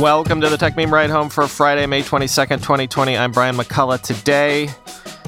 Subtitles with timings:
[0.00, 3.16] Welcome to the Techmeme Ride Home for Friday, May 22nd, 2020.
[3.16, 4.02] I'm Brian McCullough.
[4.02, 4.68] Today,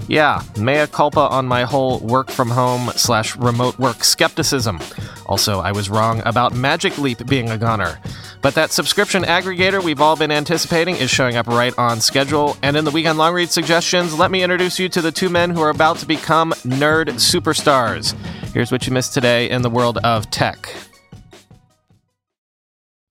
[0.09, 4.81] yeah, mea culpa on my whole work from home slash remote work skepticism.
[5.27, 8.01] Also, I was wrong about Magic Leap being a goner.
[8.43, 12.57] But that subscription aggregator we've all been anticipating is showing up right on schedule.
[12.61, 15.51] And in the weekend long read suggestions, let me introduce you to the two men
[15.51, 18.15] who are about to become nerd superstars.
[18.53, 20.75] Here's what you missed today in the world of tech.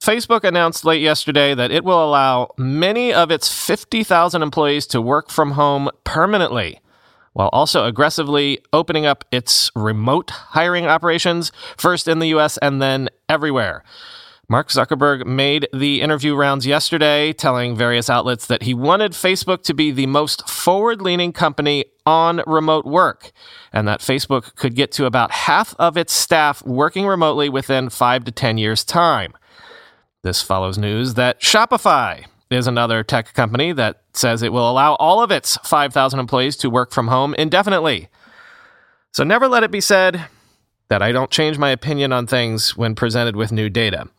[0.06, 5.32] Facebook announced late yesterday that it will allow many of its 50,000 employees to work
[5.32, 6.80] from home permanently,
[7.34, 13.10] while also aggressively opening up its remote hiring operations, first in the US and then
[13.28, 13.84] everywhere.
[14.48, 19.74] Mark Zuckerberg made the interview rounds yesterday, telling various outlets that he wanted Facebook to
[19.74, 23.32] be the most forward leaning company on remote work,
[23.74, 28.24] and that Facebook could get to about half of its staff working remotely within five
[28.26, 29.34] to 10 years' time.
[30.26, 35.22] This follows news that Shopify is another tech company that says it will allow all
[35.22, 38.10] of its 5,000 employees to work from home indefinitely.
[39.12, 40.26] So never let it be said
[40.88, 44.10] that I don't change my opinion on things when presented with new data.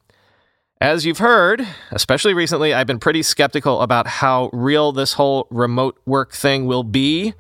[0.81, 5.99] As you've heard, especially recently, I've been pretty skeptical about how real this whole remote
[6.07, 7.35] work thing will be.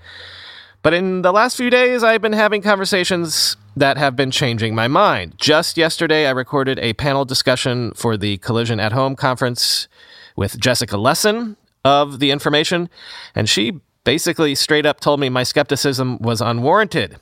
[0.82, 4.88] But in the last few days, I've been having conversations that have been changing my
[4.88, 5.34] mind.
[5.36, 9.86] Just yesterday, I recorded a panel discussion for the Collision at Home conference
[10.34, 12.88] with Jessica Lessin of The Information,
[13.34, 17.18] and she basically straight up told me my skepticism was unwarranted.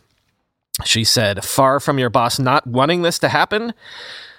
[0.85, 3.75] She said, Far from your boss not wanting this to happen,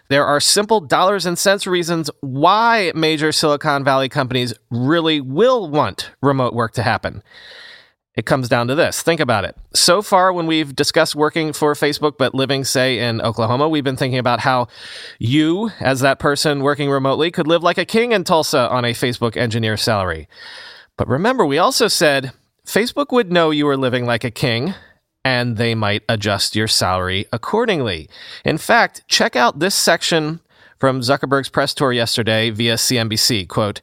[0.08, 6.12] there are simple dollars and cents reasons why major Silicon Valley companies really will want
[6.22, 7.24] remote work to happen.
[8.16, 9.02] It comes down to this.
[9.02, 9.58] Think about it.
[9.74, 13.98] So far, when we've discussed working for Facebook, but living, say, in Oklahoma, we've been
[13.98, 14.70] thinking about how
[15.20, 18.94] you, as that person working remotely, could live like a king in Tulsa on a
[18.94, 20.30] Facebook engineer salary.
[20.96, 22.32] But remember, we also said
[22.66, 24.74] Facebook would know you were living like a king
[25.26, 28.08] and they might adjust your salary accordingly.
[28.46, 30.40] In fact, check out this section
[30.80, 33.48] from Zuckerberg's press tour yesterday via CNBC.
[33.48, 33.82] Quote,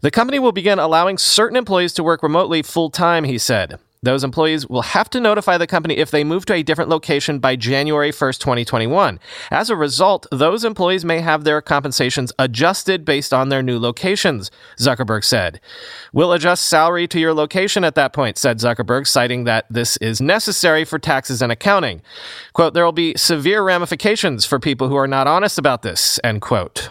[0.00, 3.78] the company will begin allowing certain employees to work remotely full time, he said.
[4.02, 7.38] Those employees will have to notify the company if they move to a different location
[7.38, 9.18] by January 1st, 2021.
[9.50, 14.50] As a result, those employees may have their compensations adjusted based on their new locations,
[14.78, 15.60] Zuckerberg said.
[16.12, 20.20] We'll adjust salary to your location at that point, said Zuckerberg, citing that this is
[20.20, 22.00] necessary for taxes and accounting.
[22.52, 26.40] Quote, there will be severe ramifications for people who are not honest about this, end
[26.40, 26.90] quote.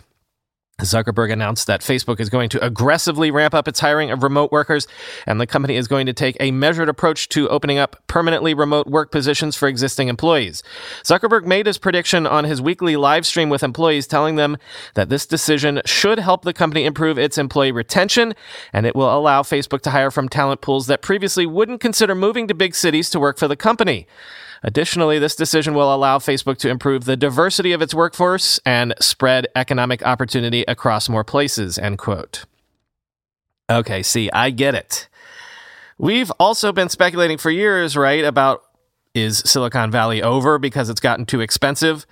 [0.81, 4.87] Zuckerberg announced that Facebook is going to aggressively ramp up its hiring of remote workers,
[5.25, 8.85] and the company is going to take a measured approach to opening up permanently remote
[8.85, 10.61] work positions for existing employees.
[11.01, 14.55] Zuckerberg made his prediction on his weekly live stream with employees, telling them
[14.93, 18.35] that this decision should help the company improve its employee retention,
[18.71, 22.47] and it will allow Facebook to hire from talent pools that previously wouldn't consider moving
[22.47, 24.05] to big cities to work for the company.
[24.63, 29.47] Additionally, this decision will allow Facebook to improve the diversity of its workforce and spread
[29.55, 32.45] economic opportunity across more places, end quote.
[33.69, 35.07] Okay, see, I get it.
[35.97, 38.63] We've also been speculating for years, right, about
[39.13, 42.05] is Silicon Valley over because it's gotten too expensive?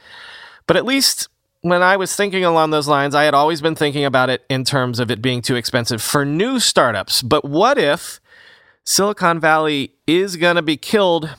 [0.67, 1.29] But at least
[1.61, 4.63] when I was thinking along those lines, I had always been thinking about it in
[4.63, 7.21] terms of it being too expensive for new startups.
[7.21, 8.19] But what if
[8.83, 11.35] Silicon Valley is going to be killed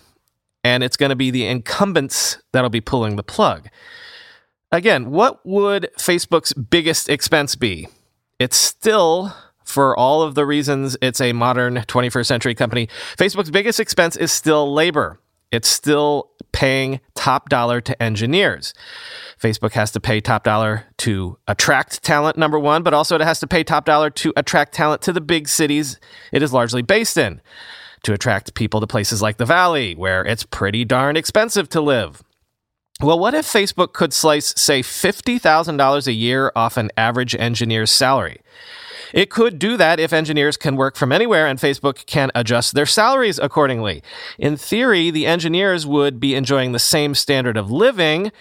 [0.67, 3.69] and it's going to be the incumbents that'll be pulling the plug.
[4.73, 7.87] Again, what would Facebook's biggest expense be?
[8.41, 9.33] It's still,
[9.65, 14.33] for all of the reasons it's a modern 21st century company, Facebook's biggest expense is
[14.33, 15.21] still labor.
[15.53, 18.75] It's still paying top dollar to engineers.
[19.41, 23.39] Facebook has to pay top dollar to attract talent, number one, but also it has
[23.39, 26.01] to pay top dollar to attract talent to the big cities
[26.33, 27.41] it is largely based in
[28.07, 32.23] to attract people to places like the Valley, where it's pretty darn expensive to live.
[33.03, 38.41] Well, what if Facebook could slice, say, $50,000 a year off an average engineer's salary?
[39.13, 42.87] It could do that if engineers can work from anywhere and Facebook can adjust their
[42.87, 44.03] salaries accordingly.
[44.39, 48.33] In theory, the engineers would be enjoying the same standard of living,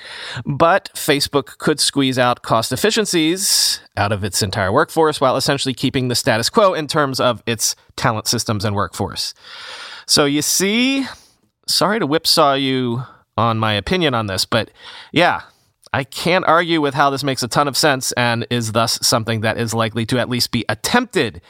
[0.46, 6.08] but Facebook could squeeze out cost efficiencies out of its entire workforce while essentially keeping
[6.08, 9.34] the status quo in terms of its talent systems and workforce.
[10.08, 11.06] So you see,
[11.68, 13.04] sorry to whipsaw you
[13.38, 14.72] on my opinion on this, but
[15.12, 15.42] yeah,
[15.94, 19.42] I can't argue with how this makes a ton of sense and is thus something
[19.42, 21.42] that is likely to at least be attempted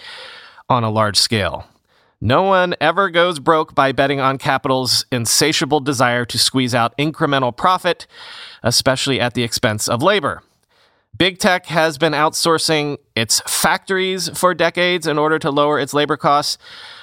[0.69, 1.65] on a large scale.
[2.21, 7.55] No one ever goes broke by betting on capital's insatiable desire to squeeze out incremental
[7.55, 8.07] profit,
[8.63, 10.41] especially at the expense of labor.
[11.17, 16.17] Big tech has been outsourcing its factories for decades in order to lower its labor
[16.17, 16.57] costs,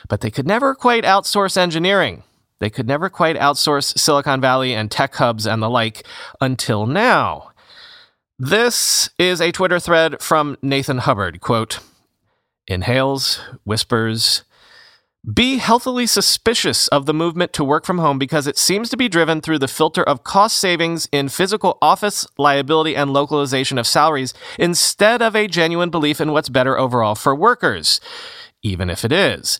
[0.08, 2.22] but they could never quite outsource engineering.
[2.62, 6.06] They could never quite outsource Silicon Valley and tech hubs and the like
[6.40, 7.50] until now.
[8.38, 11.40] This is a Twitter thread from Nathan Hubbard.
[11.40, 11.80] Quote,
[12.68, 14.44] inhales, whispers,
[15.34, 19.08] be healthily suspicious of the movement to work from home because it seems to be
[19.08, 24.34] driven through the filter of cost savings in physical office liability and localization of salaries
[24.56, 28.00] instead of a genuine belief in what's better overall for workers,
[28.62, 29.58] even if it is.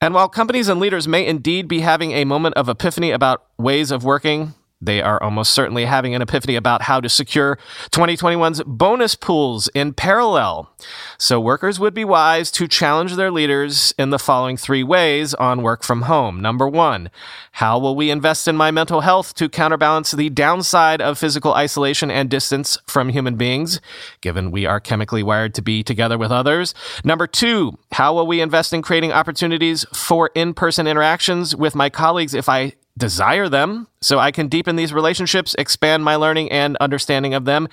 [0.00, 3.90] And while companies and leaders may indeed be having a moment of epiphany about ways
[3.90, 7.58] of working, they are almost certainly having an epiphany about how to secure
[7.90, 10.70] 2021's bonus pools in parallel.
[11.16, 15.62] So, workers would be wise to challenge their leaders in the following three ways on
[15.62, 16.42] work from home.
[16.42, 17.10] Number one,
[17.52, 22.10] how will we invest in my mental health to counterbalance the downside of physical isolation
[22.10, 23.80] and distance from human beings,
[24.20, 26.74] given we are chemically wired to be together with others?
[27.04, 31.88] Number two, how will we invest in creating opportunities for in person interactions with my
[31.88, 36.76] colleagues if I desire them so I can deepen these relationships, expand my learning and
[36.76, 37.68] understanding of them,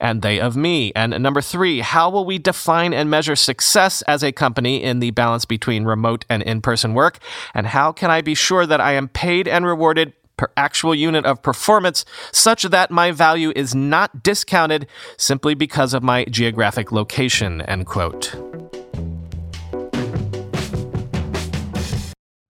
[0.00, 0.92] and they of me.
[0.96, 5.12] And number three, how will we define and measure success as a company in the
[5.12, 7.18] balance between remote and in person work?
[7.54, 10.12] And how can I be sure that I am paid and rewarded?
[10.36, 16.02] Per actual unit of performance, such that my value is not discounted simply because of
[16.02, 17.62] my geographic location.
[17.62, 18.34] End quote.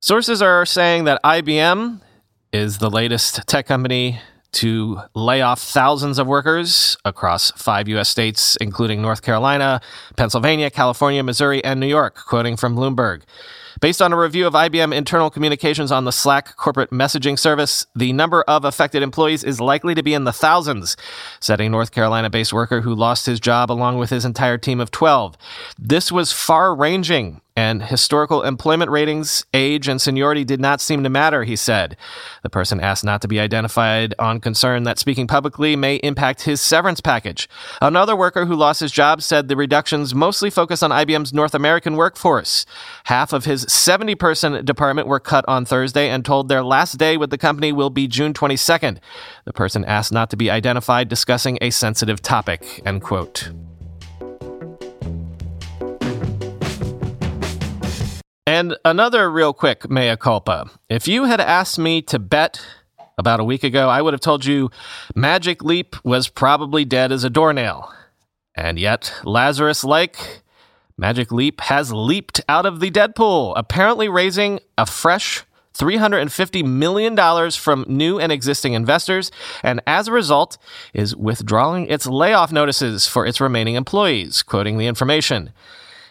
[0.01, 2.01] Sources are saying that IBM
[2.55, 4.21] is the latest tech company
[4.53, 8.09] to lay off thousands of workers across five U.S.
[8.09, 9.81] states, including North Carolina,
[10.17, 13.23] Pennsylvania, California, Missouri, and New York, quoting from Bloomberg.
[13.81, 18.13] Based on a review of IBM internal communications on the Slack corporate messaging service, the
[18.13, 20.97] number of affected employees is likely to be in the thousands,
[21.41, 24.79] said a North Carolina based worker who lost his job along with his entire team
[24.79, 25.37] of 12.
[25.77, 31.09] This was far ranging and historical employment ratings, age, and seniority did not seem to
[31.09, 31.97] matter, he said.
[32.43, 36.61] The person asked not to be identified on concern that speaking publicly may impact his
[36.61, 37.49] severance package.
[37.81, 41.95] Another worker who lost his job said the reductions mostly focus on IBM's North American
[41.95, 42.67] workforce.
[43.05, 47.17] Half of his 70 person department were cut on Thursday and told their last day
[47.17, 48.99] with the company will be June 22nd.
[49.45, 52.83] The person asked not to be identified, discussing a sensitive topic.
[52.85, 53.51] End quote.
[58.55, 60.71] And another real quick mea culpa.
[60.89, 62.65] If you had asked me to bet
[63.19, 64.71] about a week ago, I would have told you
[65.13, 67.93] Magic Leap was probably dead as a doornail.
[68.55, 70.43] And yet, Lazarus like,
[70.97, 75.43] Magic Leap has leaped out of the Deadpool, apparently raising a fresh
[75.77, 79.33] $350 million from new and existing investors,
[79.65, 80.59] and as a result,
[80.93, 85.51] is withdrawing its layoff notices for its remaining employees, quoting the information.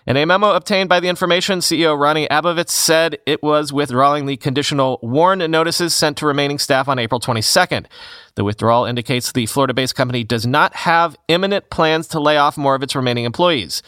[0.05, 4.35] In a memo obtained by the information, CEO Ronnie Abovitz said it was withdrawing the
[4.35, 7.85] conditional warn notices sent to remaining staff on April 22nd.
[8.35, 12.57] The withdrawal indicates the Florida based company does not have imminent plans to lay off
[12.57, 13.81] more of its remaining employees.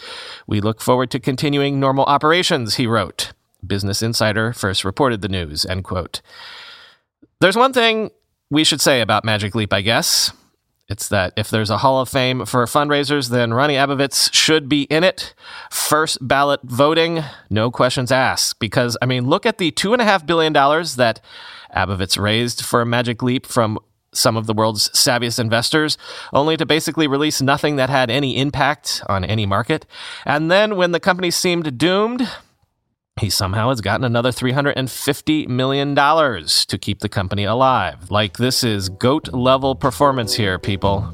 [0.48, 3.34] We look forward to continuing normal operations, he wrote.
[3.65, 6.22] Business Insider first reported the news, end quote.
[7.41, 8.12] There's one thing
[8.50, 10.31] we should say about Magic Leap, I guess.
[10.88, 14.84] It's that if there's a Hall of Fame for fundraisers, then Ronnie Abovitz should be
[14.84, 15.34] in it.
[15.72, 18.60] First ballot voting, no questions asked.
[18.60, 21.22] Because, I mean, look at the $2.5 billion that
[21.75, 23.80] Abovitz raised for a Magic Leap from
[24.13, 25.98] some of the world's savviest investors,
[26.32, 29.86] only to basically release nothing that had any impact on any market.
[30.24, 32.30] And then when the company seemed doomed,
[33.19, 38.12] he somehow has gotten another $350 million to keep the company alive.
[38.12, 41.13] Like, this is GOAT level performance here, people.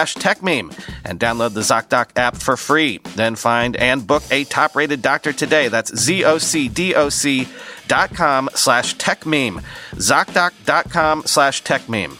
[0.00, 0.72] slash techmeme
[1.04, 3.00] and download the ZocDoc app for free.
[3.16, 5.68] Then find and book a top rated doctor today.
[5.68, 7.48] That's Z-O-C-D-O-C
[7.86, 9.62] dot com slash techmeme.
[9.92, 12.16] ZocDoc.com slash techmeme.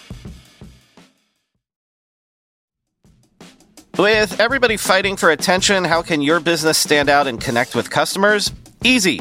[3.99, 8.52] With everybody fighting for attention, how can your business stand out and connect with customers?
[8.84, 9.20] Easy.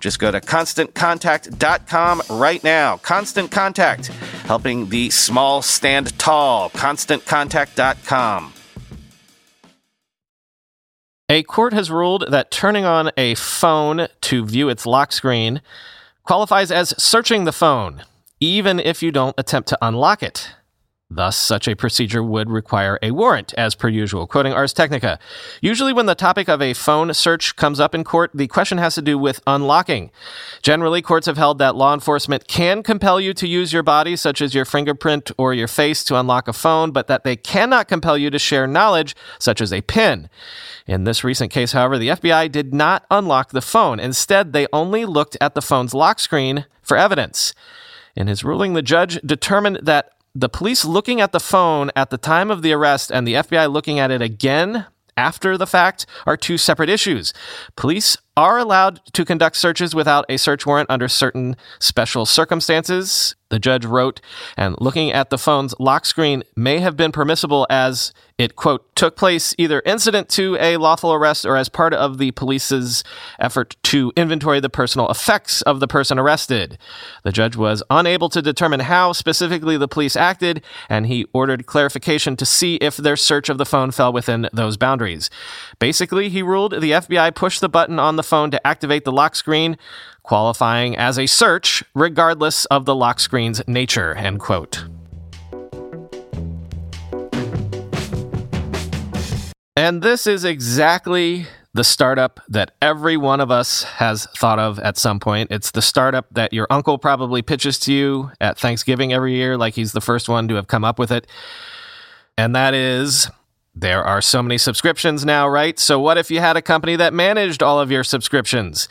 [0.00, 2.96] Just go to constantcontact.com right now.
[2.96, 4.06] Constant Contact,
[4.46, 6.70] helping the small stand tall.
[6.70, 8.54] ConstantContact.com.
[11.28, 15.60] A court has ruled that turning on a phone to view its lock screen
[16.24, 18.02] qualifies as searching the phone,
[18.40, 20.50] even if you don't attempt to unlock it.
[21.12, 25.18] Thus, such a procedure would require a warrant, as per usual, quoting Ars Technica.
[25.60, 28.94] Usually, when the topic of a phone search comes up in court, the question has
[28.94, 30.12] to do with unlocking.
[30.62, 34.40] Generally, courts have held that law enforcement can compel you to use your body, such
[34.40, 38.16] as your fingerprint or your face, to unlock a phone, but that they cannot compel
[38.16, 40.28] you to share knowledge, such as a PIN.
[40.86, 43.98] In this recent case, however, the FBI did not unlock the phone.
[43.98, 47.52] Instead, they only looked at the phone's lock screen for evidence.
[48.14, 52.18] In his ruling, the judge determined that the police looking at the phone at the
[52.18, 56.36] time of the arrest and the FBI looking at it again after the fact are
[56.36, 57.34] two separate issues.
[57.76, 63.58] Police are allowed to conduct searches without a search warrant under certain special circumstances the
[63.58, 64.20] judge wrote,
[64.56, 69.16] and looking at the phone's lock screen may have been permissible as it, quote, took
[69.16, 73.04] place either incident to a lawful arrest or as part of the police's
[73.38, 76.78] effort to inventory the personal effects of the person arrested.
[77.22, 82.34] The judge was unable to determine how specifically the police acted, and he ordered clarification
[82.36, 85.28] to see if their search of the phone fell within those boundaries.
[85.78, 89.34] Basically, he ruled the FBI pushed the button on the phone to activate the lock
[89.34, 89.76] screen
[90.22, 94.84] qualifying as a search regardless of the lock screen's nature, end quote.
[99.76, 104.98] And this is exactly the startup that every one of us has thought of at
[104.98, 105.50] some point.
[105.50, 109.74] It's the startup that your uncle probably pitches to you at Thanksgiving every year, like
[109.74, 111.26] he's the first one to have come up with it.
[112.36, 113.30] And that is
[113.80, 115.78] there are so many subscriptions now, right?
[115.78, 118.88] So, what if you had a company that managed all of your subscriptions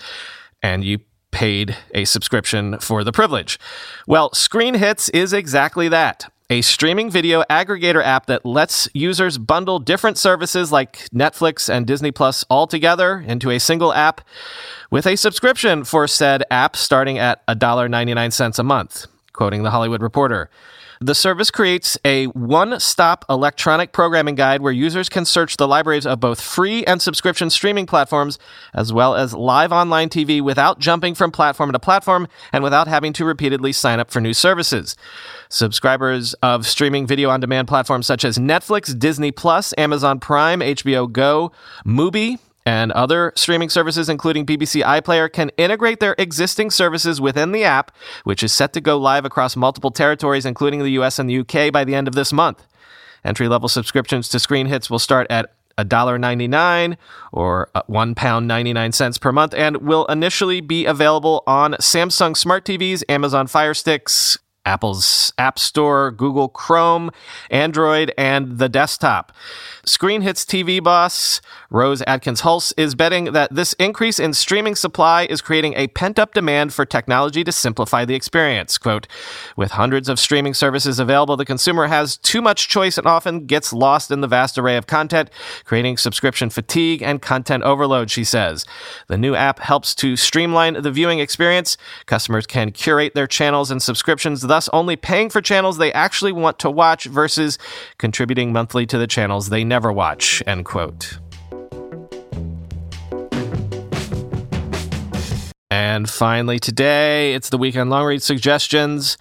[0.61, 0.99] and you
[1.31, 3.59] paid a subscription for the privilege.
[4.07, 9.77] Well, Screen Hits is exactly that a streaming video aggregator app that lets users bundle
[9.77, 14.21] different services like Netflix and Disney Plus all together into a single app
[14.89, 19.05] with a subscription for said app starting at $1.99 a month.
[19.31, 20.49] quoting The Hollywood Reporter.
[21.01, 26.05] The service creates a one stop electronic programming guide where users can search the libraries
[26.05, 28.37] of both free and subscription streaming platforms,
[28.73, 33.13] as well as live online TV without jumping from platform to platform and without having
[33.13, 34.97] to repeatedly sign up for new services.
[35.47, 41.09] Subscribers of streaming video on demand platforms such as Netflix, Disney Plus, Amazon Prime, HBO
[41.09, 41.53] Go,
[41.85, 47.63] Mubi, and other streaming services, including BBC iPlayer, can integrate their existing services within the
[47.63, 47.89] app,
[48.25, 51.73] which is set to go live across multiple territories, including the US and the UK,
[51.73, 52.67] by the end of this month.
[53.25, 56.95] Entry level subscriptions to Screen Hits will start at $1.99
[57.31, 63.73] or £1.99 per month and will initially be available on Samsung Smart TVs, Amazon Fire
[63.73, 64.37] Sticks,
[64.69, 67.09] Apple's App Store, Google Chrome,
[67.49, 69.31] Android, and the desktop.
[69.83, 75.25] Screen Hits TV boss Rose Adkins Hulse is betting that this increase in streaming supply
[75.25, 78.77] is creating a pent up demand for technology to simplify the experience.
[78.77, 79.07] Quote,
[79.55, 83.71] with hundreds of streaming services available, the consumer has too much choice and often gets
[83.71, 85.29] lost in the vast array of content,
[85.63, 88.65] creating subscription fatigue and content overload, she says.
[89.07, 91.77] The new app helps to streamline the viewing experience.
[92.05, 96.59] Customers can curate their channels and subscriptions, thus only paying for channels they actually want
[96.59, 97.57] to watch versus
[97.97, 101.19] contributing monthly to the channels they never watch, end quote.
[105.71, 109.17] And finally, today, it's the weekend long read suggestions.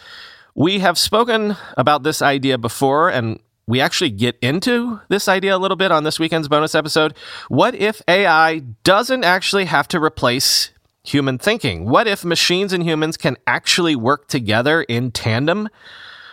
[0.55, 5.59] We have spoken about this idea before, and we actually get into this idea a
[5.59, 7.15] little bit on this weekend's bonus episode.
[7.49, 10.71] What if AI doesn't actually have to replace
[11.09, 11.85] human thinking?
[11.85, 15.69] What if machines and humans can actually work together in tandem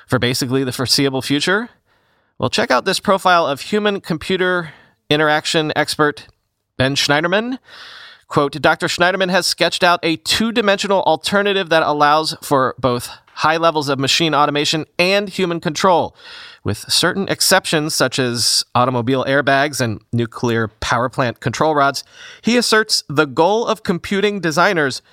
[0.08, 1.70] for basically the foreseeable future?
[2.38, 4.74] Well, check out this profile of human computer
[5.10, 6.28] interaction expert
[6.78, 7.60] Ben Shneiderman.
[8.28, 8.88] Quote Dr.
[8.88, 14.00] Shneiderman has sketched out a two dimensional alternative that allows for both high levels of
[14.00, 16.16] machine automation and human control.
[16.66, 22.04] With certain exceptions, such as automobile airbags and nuclear power plant control rods,
[22.42, 25.04] he asserts the goal of computing designers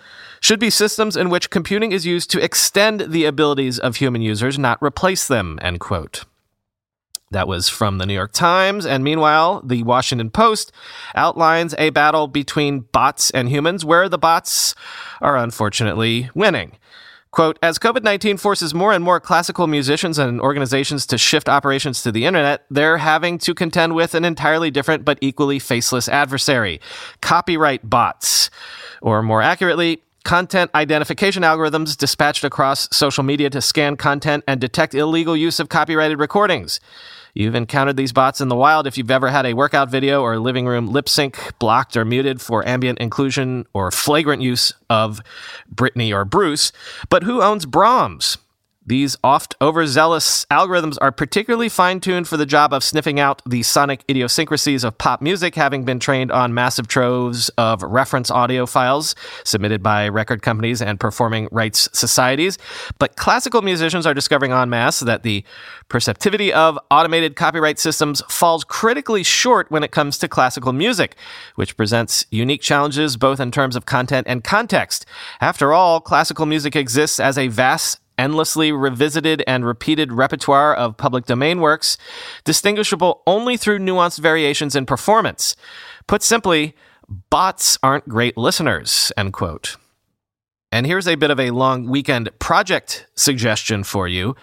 [0.40, 4.58] should be systems in which computing is used to extend the abilities of human users,
[4.58, 6.24] not replace them, end quote.
[7.32, 8.86] That was from the New York Times.
[8.86, 10.72] And meanwhile, the Washington Post
[11.14, 14.74] outlines a battle between bots and humans where the bots
[15.20, 16.72] are unfortunately winning.
[17.32, 22.02] Quote, as COVID 19 forces more and more classical musicians and organizations to shift operations
[22.02, 26.78] to the internet, they're having to contend with an entirely different but equally faceless adversary
[27.22, 28.50] copyright bots.
[29.00, 34.94] Or more accurately, content identification algorithms dispatched across social media to scan content and detect
[34.94, 36.80] illegal use of copyrighted recordings.
[37.34, 40.38] You've encountered these bots in the wild if you've ever had a workout video or
[40.38, 45.22] living room lip sync blocked or muted for ambient inclusion or flagrant use of
[45.74, 46.72] Britney or Bruce.
[47.08, 48.36] But who owns Brahms?
[48.84, 53.62] These oft overzealous algorithms are particularly fine tuned for the job of sniffing out the
[53.62, 59.14] sonic idiosyncrasies of pop music, having been trained on massive troves of reference audio files
[59.44, 62.58] submitted by record companies and performing rights societies.
[62.98, 65.44] But classical musicians are discovering en masse that the
[65.88, 71.14] perceptivity of automated copyright systems falls critically short when it comes to classical music,
[71.54, 75.06] which presents unique challenges both in terms of content and context.
[75.40, 81.26] After all, classical music exists as a vast endlessly revisited and repeated repertoire of public
[81.26, 81.98] domain works,
[82.44, 85.56] distinguishable only through nuanced variations in performance.
[86.06, 86.74] Put simply,
[87.30, 89.76] bots aren't great listeners, end quote.
[90.70, 94.34] And here's a bit of a long weekend project suggestion for you.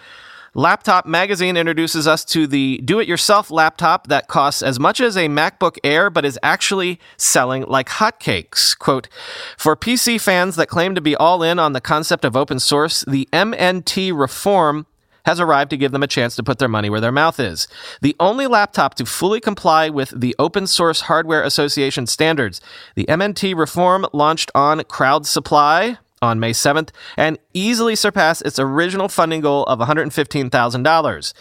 [0.54, 5.16] Laptop Magazine introduces us to the do it yourself laptop that costs as much as
[5.16, 8.76] a MacBook Air but is actually selling like hotcakes.
[8.76, 9.08] Quote
[9.56, 13.04] For PC fans that claim to be all in on the concept of open source,
[13.06, 14.86] the MNT reform
[15.24, 17.68] has arrived to give them a chance to put their money where their mouth is.
[18.00, 22.60] The only laptop to fully comply with the Open Source Hardware Association standards.
[22.96, 29.08] The MNT reform launched on Crowd Supply, on May 7th and easily surpassed its original
[29.08, 31.32] funding goal of $115,000.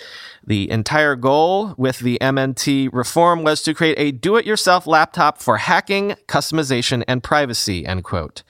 [0.46, 6.16] The entire goal with the MNT reform was to create a do-it-yourself laptop for hacking,
[6.28, 8.44] customization, and privacy, end quote.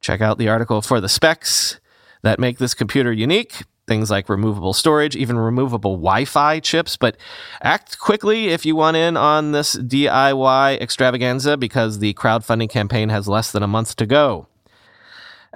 [0.00, 1.80] Check out the article for the specs
[2.22, 3.62] that make this computer unique.
[3.86, 6.96] Things like removable storage, even removable Wi Fi chips.
[6.96, 7.16] But
[7.62, 13.28] act quickly if you want in on this DIY extravaganza because the crowdfunding campaign has
[13.28, 14.48] less than a month to go.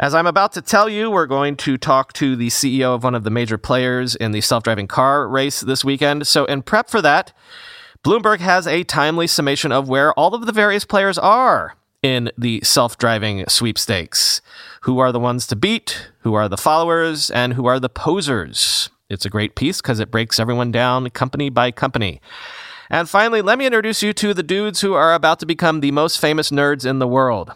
[0.01, 3.15] As I'm about to tell you, we're going to talk to the CEO of one
[3.15, 6.27] of the major players in the self driving car race this weekend.
[6.27, 7.35] So, in prep for that,
[8.03, 12.63] Bloomberg has a timely summation of where all of the various players are in the
[12.63, 14.41] self driving sweepstakes.
[14.85, 16.09] Who are the ones to beat?
[16.21, 17.31] Who are the followers?
[17.31, 18.89] And who are the posers?
[19.11, 22.23] It's a great piece because it breaks everyone down company by company.
[22.89, 25.91] And finally, let me introduce you to the dudes who are about to become the
[25.91, 27.53] most famous nerds in the world.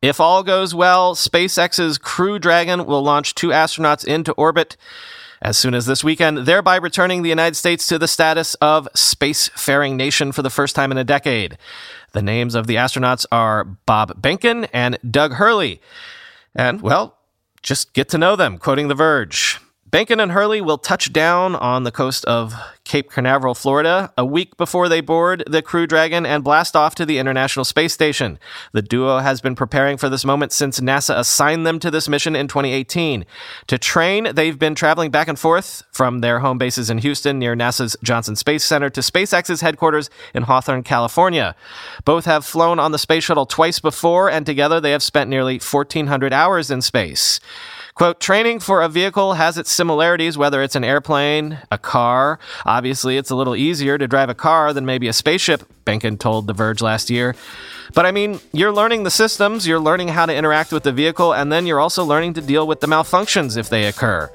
[0.00, 4.76] If all goes well, SpaceX's Crew Dragon will launch two astronauts into orbit
[5.42, 9.94] as soon as this weekend, thereby returning the United States to the status of spacefaring
[9.94, 11.58] nation for the first time in a decade.
[12.12, 15.80] The names of the astronauts are Bob Behnken and Doug Hurley.
[16.54, 17.18] And, well,
[17.62, 19.58] just get to know them, quoting The Verge.
[19.90, 22.52] Behnken and Hurley will touch down on the coast of
[22.84, 27.06] Cape Canaveral, Florida, a week before they board the Crew Dragon and blast off to
[27.06, 28.38] the International Space Station.
[28.72, 32.36] The duo has been preparing for this moment since NASA assigned them to this mission
[32.36, 33.24] in 2018.
[33.68, 37.56] To train, they've been traveling back and forth from their home bases in Houston near
[37.56, 41.56] NASA's Johnson Space Center to SpaceX's headquarters in Hawthorne, California.
[42.04, 45.58] Both have flown on the space shuttle twice before, and together they have spent nearly
[45.58, 47.40] 1,400 hours in space.
[47.98, 52.38] Quote, training for a vehicle has its similarities, whether it's an airplane, a car.
[52.64, 56.46] Obviously, it's a little easier to drive a car than maybe a spaceship, Behnken told
[56.46, 57.34] The Verge last year.
[57.94, 61.32] But I mean, you're learning the systems, you're learning how to interact with the vehicle,
[61.32, 64.30] and then you're also learning to deal with the malfunctions if they occur.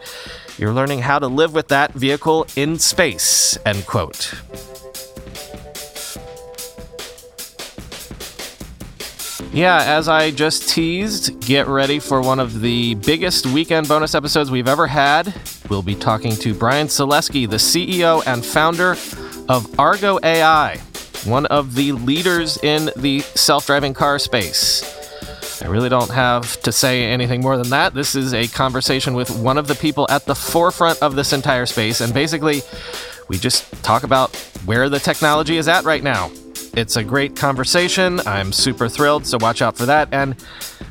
[0.57, 4.33] You're learning how to live with that vehicle in space, end quote.
[9.53, 14.49] Yeah, as I just teased, get ready for one of the biggest weekend bonus episodes
[14.49, 15.31] we've ever had.
[15.69, 18.93] We'll be talking to Bryan Salesky, the CEO and founder
[19.47, 20.77] of Argo AI,
[21.25, 25.61] one of the leaders in the self driving car space.
[25.61, 27.93] I really don't have to say anything more than that.
[27.93, 31.67] This is a conversation with one of the people at the forefront of this entire
[31.67, 32.63] space, and basically,
[33.27, 34.35] we just talk about
[34.65, 36.31] where the technology is at right now
[36.73, 38.19] it's a great conversation.
[38.25, 40.09] I'm super thrilled, so watch out for that.
[40.11, 40.35] And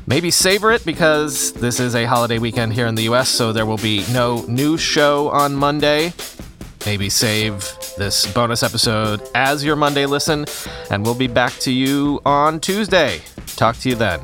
[0.07, 3.65] maybe savor it because this is a holiday weekend here in the US, so there
[3.65, 6.13] will be no new show on Monday.
[6.85, 7.59] Maybe save
[7.97, 10.45] this bonus episode as your Monday listen,
[10.89, 13.21] and we'll be back to you on Tuesday.
[13.55, 14.19] Talk to you then.